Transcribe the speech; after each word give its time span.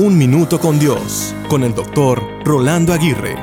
Un 0.00 0.16
Minuto 0.16 0.60
con 0.60 0.78
Dios, 0.78 1.34
con 1.48 1.64
el 1.64 1.74
doctor 1.74 2.22
Rolando 2.44 2.92
Aguirre. 2.92 3.34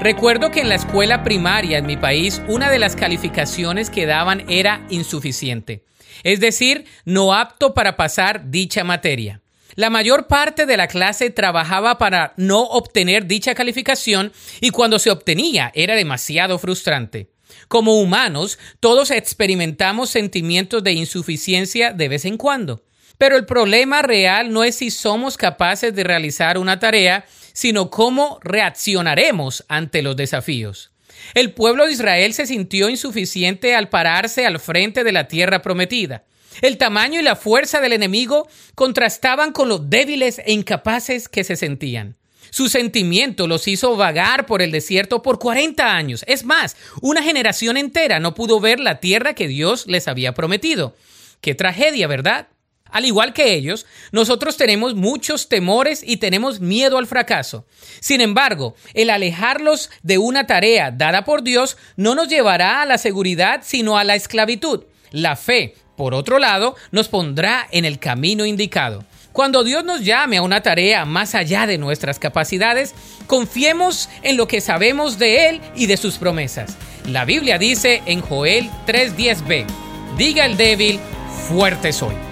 Recuerdo 0.00 0.52
que 0.52 0.60
en 0.60 0.68
la 0.68 0.76
escuela 0.76 1.24
primaria 1.24 1.78
en 1.78 1.86
mi 1.86 1.96
país 1.96 2.40
una 2.46 2.70
de 2.70 2.78
las 2.78 2.94
calificaciones 2.94 3.90
que 3.90 4.06
daban 4.06 4.48
era 4.48 4.86
insuficiente, 4.90 5.82
es 6.22 6.38
decir, 6.38 6.84
no 7.04 7.34
apto 7.34 7.74
para 7.74 7.96
pasar 7.96 8.48
dicha 8.48 8.84
materia. 8.84 9.40
La 9.74 9.90
mayor 9.90 10.28
parte 10.28 10.66
de 10.66 10.76
la 10.76 10.86
clase 10.86 11.30
trabajaba 11.30 11.98
para 11.98 12.32
no 12.36 12.60
obtener 12.62 13.26
dicha 13.26 13.56
calificación 13.56 14.32
y 14.60 14.70
cuando 14.70 15.00
se 15.00 15.10
obtenía 15.10 15.72
era 15.74 15.96
demasiado 15.96 16.60
frustrante. 16.60 17.32
Como 17.66 17.98
humanos, 17.98 18.60
todos 18.78 19.10
experimentamos 19.10 20.10
sentimientos 20.10 20.84
de 20.84 20.92
insuficiencia 20.92 21.92
de 21.92 22.08
vez 22.08 22.24
en 22.24 22.36
cuando. 22.36 22.84
Pero 23.22 23.36
el 23.36 23.46
problema 23.46 24.02
real 24.02 24.52
no 24.52 24.64
es 24.64 24.74
si 24.74 24.90
somos 24.90 25.36
capaces 25.36 25.94
de 25.94 26.02
realizar 26.02 26.58
una 26.58 26.80
tarea, 26.80 27.24
sino 27.52 27.88
cómo 27.88 28.40
reaccionaremos 28.42 29.64
ante 29.68 30.02
los 30.02 30.16
desafíos. 30.16 30.90
El 31.34 31.52
pueblo 31.52 31.86
de 31.86 31.92
Israel 31.92 32.34
se 32.34 32.46
sintió 32.46 32.88
insuficiente 32.88 33.76
al 33.76 33.88
pararse 33.90 34.44
al 34.44 34.58
frente 34.58 35.04
de 35.04 35.12
la 35.12 35.28
tierra 35.28 35.62
prometida. 35.62 36.24
El 36.62 36.78
tamaño 36.78 37.20
y 37.20 37.22
la 37.22 37.36
fuerza 37.36 37.80
del 37.80 37.92
enemigo 37.92 38.48
contrastaban 38.74 39.52
con 39.52 39.68
los 39.68 39.88
débiles 39.88 40.40
e 40.44 40.50
incapaces 40.52 41.28
que 41.28 41.44
se 41.44 41.54
sentían. 41.54 42.16
Su 42.50 42.68
sentimiento 42.68 43.46
los 43.46 43.68
hizo 43.68 43.96
vagar 43.96 44.46
por 44.46 44.62
el 44.62 44.72
desierto 44.72 45.22
por 45.22 45.38
40 45.38 45.94
años. 45.94 46.24
Es 46.26 46.44
más, 46.44 46.76
una 47.00 47.22
generación 47.22 47.76
entera 47.76 48.18
no 48.18 48.34
pudo 48.34 48.58
ver 48.58 48.80
la 48.80 48.98
tierra 48.98 49.34
que 49.34 49.46
Dios 49.46 49.86
les 49.86 50.08
había 50.08 50.34
prometido. 50.34 50.96
Qué 51.40 51.54
tragedia, 51.54 52.08
¿verdad? 52.08 52.48
Al 52.92 53.06
igual 53.06 53.32
que 53.32 53.54
ellos, 53.54 53.86
nosotros 54.12 54.56
tenemos 54.56 54.94
muchos 54.94 55.48
temores 55.48 56.02
y 56.06 56.18
tenemos 56.18 56.60
miedo 56.60 56.98
al 56.98 57.06
fracaso. 57.06 57.66
Sin 58.00 58.20
embargo, 58.20 58.76
el 58.94 59.10
alejarlos 59.10 59.90
de 60.02 60.18
una 60.18 60.46
tarea 60.46 60.90
dada 60.90 61.24
por 61.24 61.42
Dios 61.42 61.78
no 61.96 62.14
nos 62.14 62.28
llevará 62.28 62.82
a 62.82 62.86
la 62.86 62.98
seguridad, 62.98 63.62
sino 63.64 63.96
a 63.96 64.04
la 64.04 64.14
esclavitud. 64.14 64.84
La 65.10 65.36
fe, 65.36 65.74
por 65.96 66.14
otro 66.14 66.38
lado, 66.38 66.76
nos 66.90 67.08
pondrá 67.08 67.66
en 67.70 67.84
el 67.84 67.98
camino 67.98 68.44
indicado. 68.44 69.04
Cuando 69.32 69.64
Dios 69.64 69.82
nos 69.84 70.04
llame 70.04 70.36
a 70.36 70.42
una 70.42 70.60
tarea 70.60 71.06
más 71.06 71.34
allá 71.34 71.66
de 71.66 71.78
nuestras 71.78 72.18
capacidades, 72.18 72.94
confiemos 73.26 74.10
en 74.22 74.36
lo 74.36 74.46
que 74.46 74.60
sabemos 74.60 75.18
de 75.18 75.48
Él 75.48 75.60
y 75.74 75.86
de 75.86 75.96
sus 75.96 76.18
promesas. 76.18 76.76
La 77.08 77.24
Biblia 77.24 77.56
dice 77.56 78.02
en 78.04 78.20
Joel 78.20 78.70
3:10b, 78.86 79.66
diga 80.18 80.44
el 80.44 80.58
débil, 80.58 81.00
fuerte 81.48 81.92
soy. 81.92 82.31